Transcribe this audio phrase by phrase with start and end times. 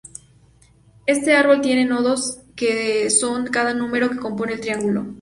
[1.05, 5.05] Este "árbol" tiene nodos, que son cada número que compone el triángulo.